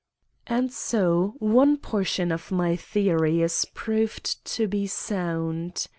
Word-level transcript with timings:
"And 0.47 0.73
so 0.73 1.35
one 1.37 1.77
portion 1.77 2.31
of 2.31 2.51
my 2.51 2.75
theory 2.75 3.43
is 3.43 3.65
proved 3.75 4.43
to 4.45 4.67
be 4.67 4.87
sound. 4.87 5.85